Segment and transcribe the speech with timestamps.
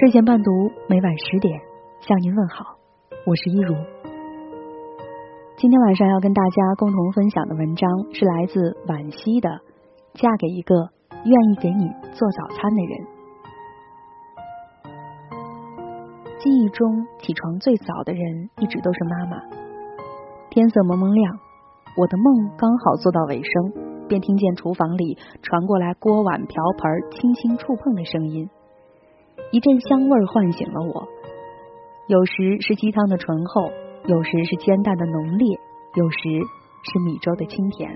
[0.00, 0.50] 睡前伴读，
[0.88, 1.60] 每晚十点
[2.00, 2.78] 向您问好，
[3.26, 3.74] 我是一如。
[5.58, 9.50] 今天晚上要跟大家共同分享的文章是来自惋惜的
[10.14, 10.88] 《嫁给一个
[11.26, 11.84] 愿意给你
[12.16, 13.06] 做早餐的人》。
[16.40, 19.36] 记忆中起床最早的人一直都是妈妈。
[20.48, 21.38] 天色蒙蒙亮，
[21.98, 28.48] 我的梦刚好做到尾声，便听见厨房里传过来锅碗瓢盆轻轻触碰的声音。
[29.52, 31.08] 一阵香味唤醒了我，
[32.06, 33.72] 有时是鸡汤的醇厚，
[34.06, 35.58] 有时是煎蛋的浓烈，
[35.96, 36.18] 有时
[36.84, 37.90] 是米粥的清甜。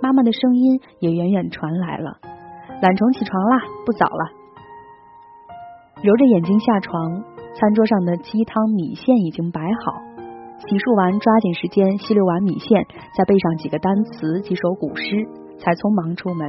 [0.00, 2.16] 妈妈的声音也远远传来了
[2.80, 4.30] ：“懒虫起床啦，不早了。”
[6.00, 7.24] 揉着眼睛下床，
[7.54, 9.98] 餐桌上的鸡汤米线已经摆好，
[10.58, 12.86] 洗漱完抓紧时间吸溜完米线，
[13.18, 15.26] 再背上几个单词、几首古诗，
[15.58, 16.48] 才匆忙出门。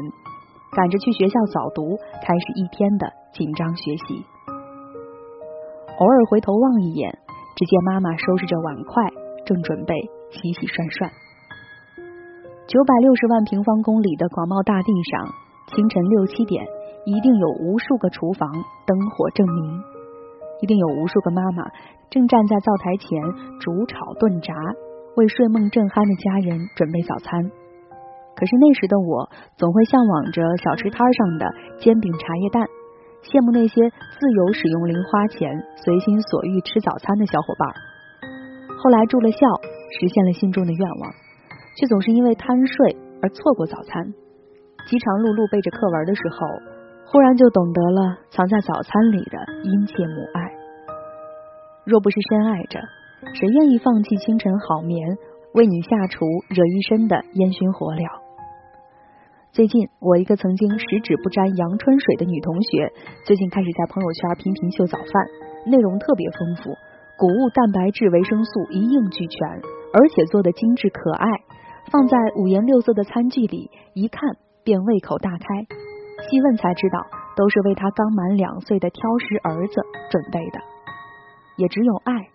[0.78, 4.26] 赶着去学校早读，开始一天的紧张学习。
[5.98, 7.10] 偶尔回头望一眼，
[7.56, 9.10] 只见妈妈收拾着碗筷，
[9.46, 9.94] 正准备
[10.32, 11.12] 洗洗涮涮。
[12.66, 15.28] 九百六十万平方公里的广袤大地上，
[15.68, 16.66] 清晨六七点，
[17.06, 18.50] 一定有无数个厨房
[18.88, 19.82] 灯火正明，
[20.62, 21.70] 一定有无数个妈妈
[22.10, 23.10] 正站在灶台前
[23.60, 24.56] 煮炒炖炸，
[25.18, 27.52] 为睡梦正酣的家人准备早餐。
[28.34, 31.46] 可是那时的我，总会向往着小吃摊上的
[31.78, 32.66] 煎饼茶叶蛋，
[33.24, 35.48] 羡慕那些自由使用零花钱、
[35.80, 37.72] 随心所欲吃早餐的小伙伴。
[38.84, 39.40] 后来住了校，
[39.96, 41.12] 实现了心中的愿望，
[41.80, 44.04] 却总是因为贪睡而错过早餐。
[44.86, 46.44] 饥肠辘辘背着课文的时候，
[47.08, 50.52] 忽然就懂得了藏在早餐里的殷切母爱。
[51.86, 52.80] 若不是深爱着，
[53.34, 55.00] 谁愿意放弃清晨好眠，
[55.54, 58.23] 为你下厨惹一身的烟熏火燎？
[59.54, 62.92] 最近，我一个曾经十指不沾阳春水的女同学，
[63.24, 65.14] 最近开始在朋友圈频频秀早饭，
[65.70, 66.74] 内容特别丰富，
[67.20, 69.62] 谷物、蛋白质、维生素一应俱全，
[69.94, 71.30] 而且做的精致可爱，
[71.92, 74.28] 放在五颜六色的餐具里，一看
[74.64, 75.46] 便胃口大开。
[76.26, 77.06] 细问才知道，
[77.38, 79.76] 都是为他刚满两岁的挑食儿子
[80.10, 80.58] 准备的。
[81.58, 82.26] 也只有爱，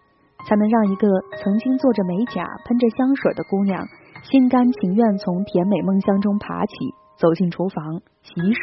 [0.47, 1.09] 才能让一个
[1.43, 3.83] 曾经做着美甲、喷着香水的姑娘，
[4.23, 6.75] 心甘情愿从甜美梦乡中爬起。
[7.19, 8.63] 走进厨房，洗手，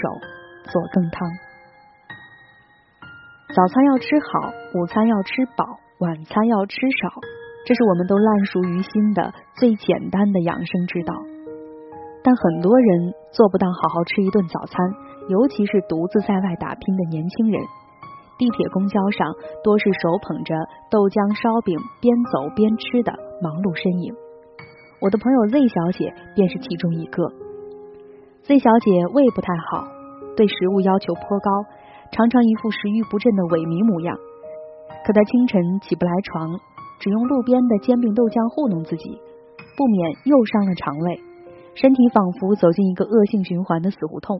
[0.72, 1.28] 做羹汤。
[3.54, 5.66] 早餐要吃好，午餐要吃饱，
[6.00, 7.20] 晚餐要吃少，
[7.66, 11.14] 这是我们都烂熟于心的最简单的养生之道。
[12.24, 14.80] 但很多人做不到好好吃一顿早餐，
[15.28, 17.62] 尤其是独自在外打拼的年轻人。
[18.38, 20.56] 地铁、公交上多是手捧着
[20.90, 23.12] 豆浆、烧饼，边走边吃的
[23.44, 24.16] 忙碌身影。
[25.02, 27.44] 我的朋友 Z 小姐便是其中一个。
[28.46, 29.90] Z 小姐胃不太好，
[30.38, 31.50] 对食物要求颇高，
[32.14, 34.14] 常常一副食欲不振的萎靡模样。
[35.02, 36.54] 可她清晨起不来床，
[37.02, 39.18] 只用路边的煎饼豆浆糊弄自己，
[39.74, 39.98] 不免
[40.30, 41.18] 又伤了肠胃，
[41.74, 44.38] 身体仿佛走进一个恶性循环的死胡同。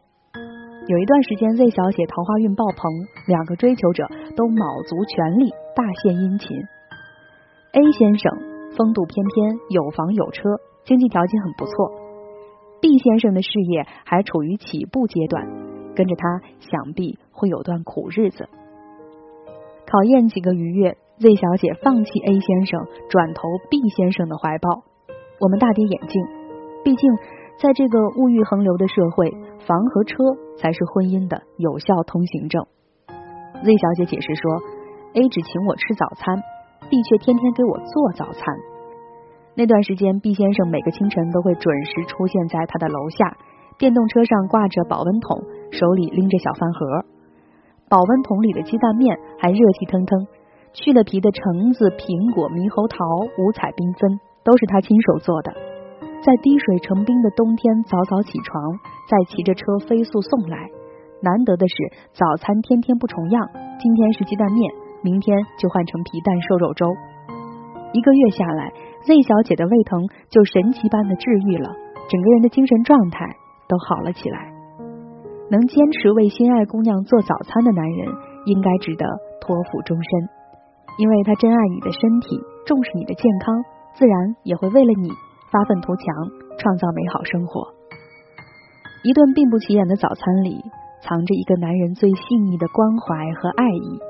[0.86, 2.86] 有一段时间，Z 小姐桃花运爆棚，
[3.26, 4.06] 两个追求者
[4.38, 6.54] 都卯足全力大献殷勤。
[7.74, 8.30] A 先生
[8.78, 10.46] 风度翩翩，有房有车，
[10.86, 12.05] 经济条件很不错。
[12.82, 15.46] 毕先生的事业还处于起步阶段，
[15.96, 18.48] 跟着他想必会有段苦日子。
[19.88, 24.84] 考验几个愉悦，Z 小姐放弃 A 先生，转投 B 先生的怀抱。
[25.40, 26.22] 我们大跌眼镜，
[26.84, 27.12] 毕竟
[27.58, 29.32] 在这个物欲横流的社会，
[29.66, 30.16] 房和车
[30.58, 32.66] 才是婚姻的有效通行证。
[33.64, 34.62] Z 小姐解释说
[35.14, 36.42] ，A 只请我吃早餐
[36.90, 38.44] ，B 却天天给我做早餐。
[39.58, 43.38] 那段时间，毕先生每个清晨都会准时出现在他的楼下，
[43.80, 45.40] 电动车上挂着保温桶，
[45.72, 47.06] 手里拎着小饭盒，
[47.88, 50.28] 保温桶里的鸡蛋面还热气腾腾，
[50.74, 53.00] 去了皮的橙子、苹果、猕猴桃，
[53.40, 55.54] 五彩缤纷，都是他亲手做的。
[56.20, 58.60] 在滴水成冰的冬天，早早起床，
[59.08, 60.68] 再骑着车飞速送来。
[61.24, 61.76] 难得的是，
[62.12, 63.48] 早餐天天不重样，
[63.80, 64.60] 今天是鸡蛋面，
[65.02, 66.92] 明天就换成皮蛋瘦肉粥。
[67.96, 68.68] 一个月下来。
[69.06, 70.02] Z 小姐的胃疼
[70.34, 71.70] 就神奇般的治愈了，
[72.10, 73.24] 整个人的精神状态
[73.70, 74.52] 都好了起来。
[75.52, 78.10] 能坚持为心爱姑娘做早餐的男人，
[78.48, 79.06] 应该值得
[79.40, 80.28] 托付终身，
[80.98, 83.54] 因为他珍爱你的身体，重视你的健康，
[83.94, 85.08] 自然也会为了你
[85.54, 86.06] 发愤图强，
[86.58, 87.62] 创造美好生活。
[89.04, 90.66] 一顿并不起眼的早餐里，
[91.06, 94.02] 藏着一个男人最细腻的关怀和爱意，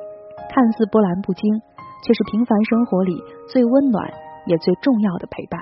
[0.56, 1.60] 看似波澜不惊，
[2.04, 4.12] 却是平凡生活里最温暖。
[4.48, 5.60] 也最重要的陪伴。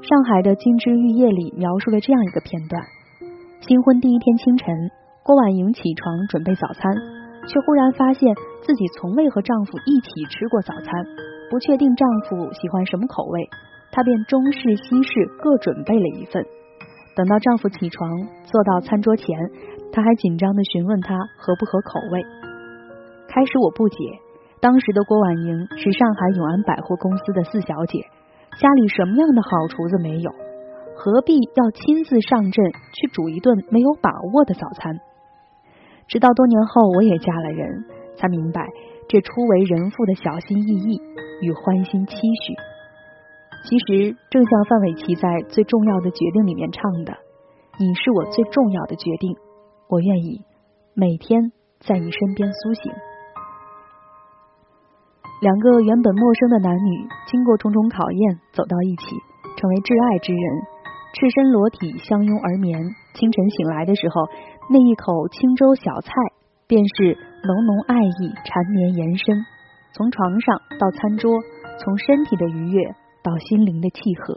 [0.00, 2.82] 上海的金枝玉叶里描述了这样一个片段：
[3.60, 4.90] 新婚第一天清晨，
[5.22, 6.88] 郭婉莹起床准备早餐，
[7.46, 11.04] 却忽然发现自己从未和丈夫一起吃过早餐，
[11.50, 13.46] 不确定丈夫喜欢什么口味，
[13.92, 15.12] 她便中式西式
[15.42, 16.42] 各准备了一份。
[17.14, 18.08] 等到丈夫起床
[18.44, 19.36] 坐到餐桌前，
[19.92, 22.24] 她还紧张的询问他合不合口味。
[23.28, 23.96] 开始我不解，
[24.64, 28.00] 当时的郭婉莹是上海永安百货公司的四小姐，
[28.56, 30.32] 家里什么样的好厨子没有？
[30.96, 32.64] 何必要亲自上阵
[32.94, 34.98] 去煮一顿没有把握的早餐？
[36.08, 37.84] 直到多年后，我也嫁了人，
[38.16, 38.66] 才明白
[39.06, 41.02] 这初为人父的小心翼翼
[41.42, 42.54] 与欢欣期许。
[43.68, 47.12] 其实，正像范玮琪在《最重要的决定》里面唱的
[47.78, 49.36] ：“你是我最重要的决定，
[49.90, 50.40] 我愿意
[50.94, 52.90] 每天在你身边苏醒。”
[55.44, 59.12] 两个原本陌生的男女，经过重重考验，走到一起，
[59.60, 60.42] 成为挚爱之人。
[61.12, 62.80] 赤身裸体相拥而眠，
[63.12, 64.24] 清晨醒来的时候，
[64.72, 66.08] 那一口清粥小菜
[66.66, 67.12] 便是
[67.44, 69.36] 浓浓爱意缠绵延伸。
[69.92, 71.36] 从床上到餐桌，
[71.76, 72.80] 从身体的愉悦
[73.20, 74.32] 到心灵的契合，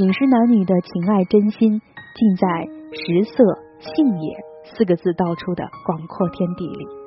[0.00, 1.76] 饮食男女的情爱真心，
[2.16, 2.64] 尽在
[2.96, 3.44] 食色
[3.84, 4.32] 性也
[4.64, 6.97] 四个字道出的广阔天地里。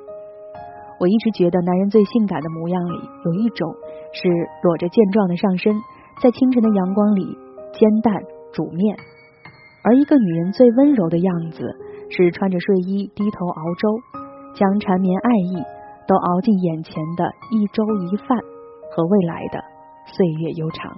[1.02, 2.94] 我一直觉得，男人最性感的模样里，
[3.24, 3.74] 有一种
[4.14, 4.28] 是
[4.62, 5.74] 裸着健壮的上身，
[6.22, 7.26] 在清晨的阳光里。
[7.72, 8.12] 煎蛋
[8.52, 8.94] 煮面，
[9.82, 11.64] 而一个女人最温柔的样子
[12.10, 13.88] 是穿着睡衣低头熬粥，
[14.54, 15.56] 将缠绵爱意
[16.06, 18.38] 都熬进眼前的一粥一饭
[18.94, 19.64] 和未来的
[20.04, 20.92] 岁月悠长。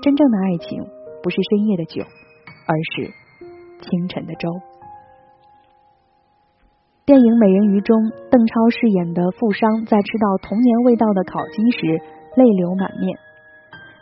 [0.00, 0.80] 真正的爱情
[1.24, 2.02] 不是深夜的酒，
[2.68, 3.10] 而是
[3.82, 4.48] 清晨的粥。
[7.06, 7.92] 电影《美人鱼》中，
[8.32, 12.00] 邓超饰演的富商在吃到童年味道的烤鸡时，
[12.32, 13.12] 泪流满面。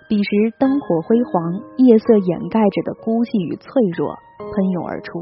[0.07, 3.67] 彼时灯火辉煌，夜色掩盖着的孤寂与脆
[3.99, 5.19] 弱喷涌而出。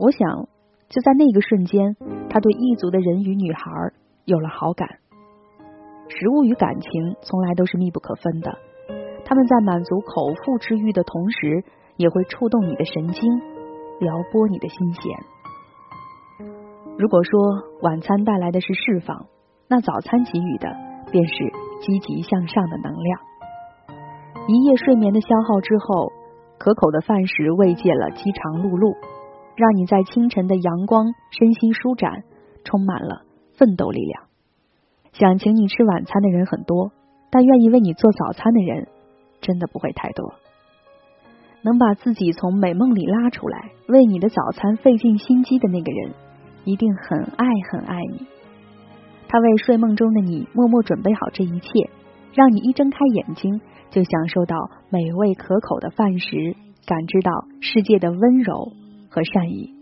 [0.00, 0.48] 我想，
[0.88, 2.00] 就在那个瞬间，
[2.32, 3.68] 他对异族的人与女孩
[4.24, 4.88] 有了好感。
[6.08, 6.88] 食物与感情
[7.20, 8.56] 从来都是密不可分的，
[9.28, 11.60] 他们在满足口腹之欲的同时，
[12.00, 13.20] 也会触动你的神经，
[14.00, 15.12] 撩拨你的心弦。
[16.98, 17.38] 如果说
[17.82, 19.26] 晚餐带来的是释放，
[19.68, 20.66] 那早餐给予的
[21.12, 21.34] 便是
[21.82, 23.20] 积极向上的能量。
[24.48, 26.10] 一夜睡眠的消耗之后，
[26.56, 28.96] 可口的饭食慰藉了饥肠辘辘，
[29.56, 32.24] 让你在清晨的阳光身心舒展，
[32.64, 33.24] 充满了
[33.58, 34.24] 奋斗力量。
[35.12, 36.92] 想请你吃晚餐的人很多，
[37.30, 38.88] 但愿意为你做早餐的人
[39.42, 40.32] 真的不会太多。
[41.60, 46.14] 能把自己从美梦里拉出来，为你的早餐费尽心机的那个人，
[46.66, 48.26] 一定很爱很爱你。
[49.26, 51.68] 他为睡梦中的你默默准备好这一切，
[52.34, 53.62] 让你一睁开眼睛。
[53.88, 54.56] 就享受到
[54.90, 57.30] 美味可口的饭食，感知到
[57.60, 58.72] 世界的温柔
[59.08, 59.72] 和善意。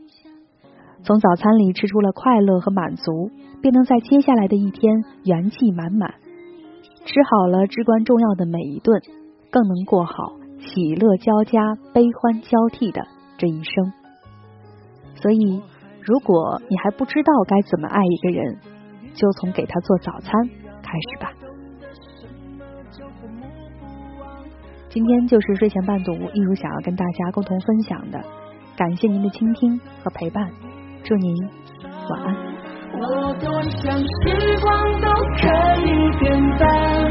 [1.03, 3.31] 从早餐里吃出了快乐和满足，
[3.63, 6.15] 便能在接下来的一天元气满满。
[7.07, 9.01] 吃好了至关重要的每一顿，
[9.51, 13.07] 更能过好喜乐交加、悲欢交替的
[13.39, 13.93] 这一生。
[15.17, 15.63] 所以，
[16.05, 18.59] 如果你还不知道该怎么爱一个人，
[19.15, 20.31] 就从给他做早餐
[20.83, 21.33] 开始吧。
[24.91, 28.21] 今天就是睡前伴读，一如想要跟大家共同分享的，
[28.77, 30.49] 感谢您的倾听和陪伴，
[31.03, 31.35] 祝您
[32.11, 32.37] 晚安。
[32.97, 35.09] 我多想时光都
[35.41, 35.49] 可
[35.81, 35.89] 以
[36.21, 37.11] 变淡，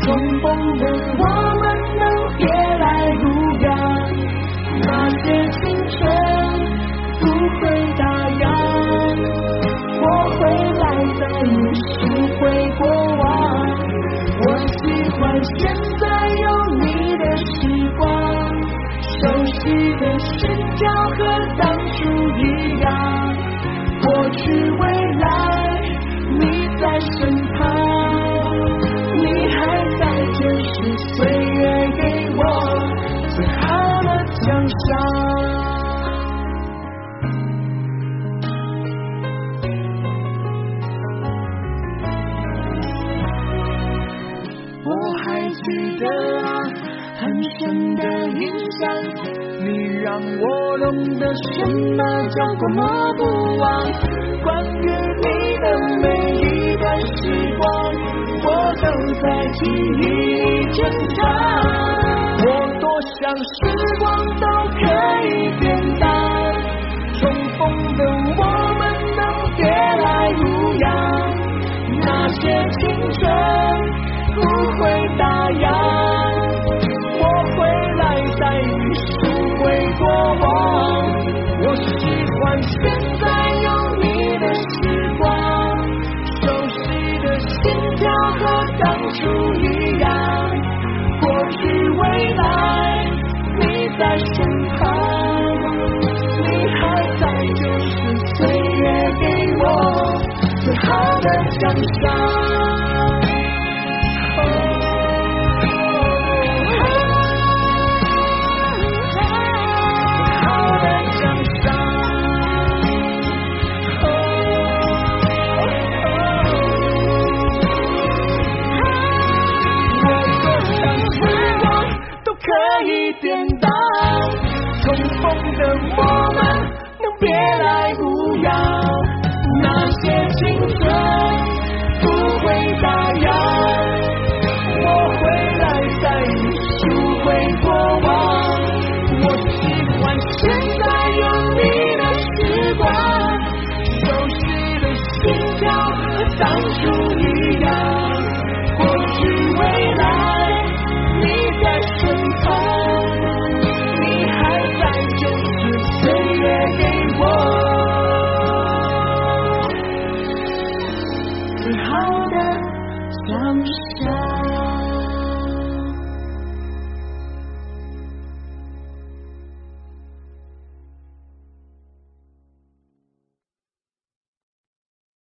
[0.00, 0.82] 重逢的
[1.18, 1.24] 我
[1.60, 1.64] 们
[45.62, 46.04] 记得。
[47.16, 47.22] 很
[47.58, 48.42] 深的印
[48.72, 48.82] 象，
[49.60, 49.66] 你
[50.02, 50.44] 让我
[50.78, 50.84] 懂
[51.18, 52.78] 得什么叫过目
[53.16, 53.20] 不
[53.56, 53.62] 忘。
[54.42, 54.84] 关于
[55.22, 55.24] 你
[55.58, 55.64] 的
[56.02, 56.04] 每
[56.42, 56.42] 一
[56.76, 57.16] 段时
[57.56, 57.62] 光，
[58.42, 58.46] 我
[58.82, 58.84] 都
[59.22, 60.06] 在记忆里
[60.72, 60.78] 珍
[61.14, 61.22] 藏。
[62.44, 62.46] 我
[62.80, 63.46] 多想时
[64.00, 64.04] 光
[64.40, 64.46] 都
[88.94, 90.08] 当初一样
[91.20, 93.04] 过去未来
[93.58, 94.80] 你在身旁
[96.44, 97.22] 你还在
[97.54, 97.92] 就是
[98.36, 98.82] 岁月
[99.20, 99.64] 给我
[100.60, 102.73] 最好的奖赏。